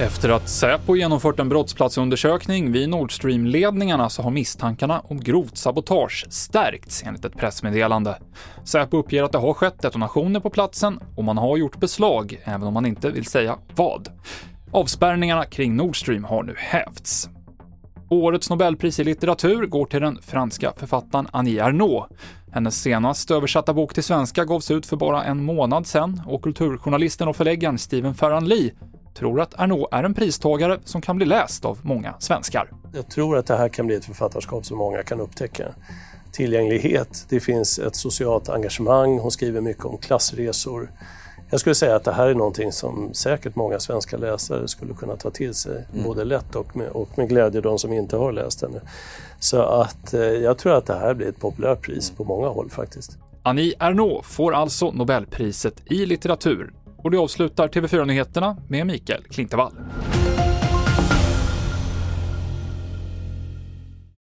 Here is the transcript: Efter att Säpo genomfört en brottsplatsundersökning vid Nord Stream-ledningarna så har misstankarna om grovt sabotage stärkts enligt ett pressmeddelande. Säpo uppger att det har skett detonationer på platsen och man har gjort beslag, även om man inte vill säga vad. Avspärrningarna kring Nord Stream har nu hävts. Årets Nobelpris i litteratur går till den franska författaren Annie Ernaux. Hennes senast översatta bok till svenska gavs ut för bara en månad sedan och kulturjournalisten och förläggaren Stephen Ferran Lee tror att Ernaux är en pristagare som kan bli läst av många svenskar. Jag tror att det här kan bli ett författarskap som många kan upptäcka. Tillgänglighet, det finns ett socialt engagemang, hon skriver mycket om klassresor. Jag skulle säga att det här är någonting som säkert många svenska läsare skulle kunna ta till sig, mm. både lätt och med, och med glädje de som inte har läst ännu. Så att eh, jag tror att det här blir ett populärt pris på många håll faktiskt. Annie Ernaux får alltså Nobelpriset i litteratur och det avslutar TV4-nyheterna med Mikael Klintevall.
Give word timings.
Efter 0.00 0.28
att 0.28 0.48
Säpo 0.48 0.96
genomfört 0.96 1.38
en 1.38 1.48
brottsplatsundersökning 1.48 2.72
vid 2.72 2.88
Nord 2.88 3.12
Stream-ledningarna 3.12 4.08
så 4.08 4.22
har 4.22 4.30
misstankarna 4.30 5.00
om 5.00 5.20
grovt 5.20 5.56
sabotage 5.56 6.26
stärkts 6.30 7.02
enligt 7.06 7.24
ett 7.24 7.36
pressmeddelande. 7.36 8.18
Säpo 8.64 8.96
uppger 8.96 9.22
att 9.22 9.32
det 9.32 9.38
har 9.38 9.54
skett 9.54 9.82
detonationer 9.82 10.40
på 10.40 10.50
platsen 10.50 11.00
och 11.16 11.24
man 11.24 11.38
har 11.38 11.56
gjort 11.56 11.80
beslag, 11.80 12.40
även 12.44 12.62
om 12.62 12.74
man 12.74 12.86
inte 12.86 13.10
vill 13.10 13.26
säga 13.26 13.58
vad. 13.74 14.08
Avspärrningarna 14.72 15.44
kring 15.44 15.76
Nord 15.76 16.00
Stream 16.00 16.24
har 16.24 16.42
nu 16.42 16.54
hävts. 16.58 17.28
Årets 18.08 18.50
Nobelpris 18.50 19.00
i 19.00 19.04
litteratur 19.04 19.66
går 19.66 19.86
till 19.86 20.00
den 20.00 20.18
franska 20.22 20.72
författaren 20.76 21.28
Annie 21.32 21.58
Ernaux. 21.58 22.14
Hennes 22.52 22.82
senast 22.82 23.30
översatta 23.30 23.74
bok 23.74 23.94
till 23.94 24.02
svenska 24.02 24.44
gavs 24.44 24.70
ut 24.70 24.86
för 24.86 24.96
bara 24.96 25.24
en 25.24 25.44
månad 25.44 25.86
sedan 25.86 26.22
och 26.26 26.42
kulturjournalisten 26.42 27.28
och 27.28 27.36
förläggaren 27.36 27.78
Stephen 27.78 28.14
Ferran 28.14 28.48
Lee 28.48 28.72
tror 29.14 29.40
att 29.40 29.54
Ernaux 29.54 29.88
är 29.92 30.04
en 30.04 30.14
pristagare 30.14 30.78
som 30.84 31.00
kan 31.00 31.16
bli 31.16 31.26
läst 31.26 31.64
av 31.64 31.78
många 31.82 32.14
svenskar. 32.18 32.70
Jag 32.94 33.10
tror 33.10 33.38
att 33.38 33.46
det 33.46 33.56
här 33.56 33.68
kan 33.68 33.86
bli 33.86 33.96
ett 33.96 34.04
författarskap 34.04 34.66
som 34.66 34.78
många 34.78 35.02
kan 35.02 35.20
upptäcka. 35.20 35.64
Tillgänglighet, 36.32 37.26
det 37.28 37.40
finns 37.40 37.78
ett 37.78 37.96
socialt 37.96 38.48
engagemang, 38.48 39.18
hon 39.18 39.30
skriver 39.30 39.60
mycket 39.60 39.84
om 39.84 39.98
klassresor. 39.98 40.90
Jag 41.50 41.60
skulle 41.60 41.74
säga 41.74 41.96
att 41.96 42.04
det 42.04 42.12
här 42.12 42.28
är 42.28 42.34
någonting 42.34 42.72
som 42.72 43.14
säkert 43.14 43.56
många 43.56 43.80
svenska 43.80 44.16
läsare 44.16 44.68
skulle 44.68 44.94
kunna 44.94 45.16
ta 45.16 45.30
till 45.30 45.54
sig, 45.54 45.86
mm. 45.92 46.04
både 46.04 46.24
lätt 46.24 46.56
och 46.56 46.76
med, 46.76 46.88
och 46.88 47.18
med 47.18 47.28
glädje 47.28 47.60
de 47.60 47.78
som 47.78 47.92
inte 47.92 48.16
har 48.16 48.32
läst 48.32 48.62
ännu. 48.62 48.80
Så 49.38 49.62
att 49.62 50.14
eh, 50.14 50.20
jag 50.20 50.58
tror 50.58 50.76
att 50.76 50.86
det 50.86 50.94
här 50.94 51.14
blir 51.14 51.28
ett 51.28 51.40
populärt 51.40 51.82
pris 51.82 52.10
på 52.10 52.24
många 52.24 52.48
håll 52.48 52.70
faktiskt. 52.70 53.18
Annie 53.42 53.74
Ernaux 53.78 54.28
får 54.28 54.54
alltså 54.54 54.90
Nobelpriset 54.90 55.82
i 55.84 56.06
litteratur 56.06 56.72
och 56.96 57.10
det 57.10 57.18
avslutar 57.18 57.68
TV4-nyheterna 57.68 58.56
med 58.68 58.86
Mikael 58.86 59.22
Klintevall. 59.22 59.72